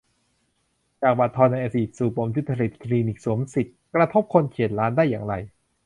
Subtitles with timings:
[1.01, 5.33] จาก 'บัตรทอง' ในอดีต สู่ปมทุจริต 'คลินิกสวมสิทธิ' กระทบคนเฉียดล้านได้อย่างไร?